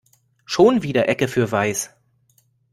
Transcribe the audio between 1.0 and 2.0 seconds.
Ecke für weiß.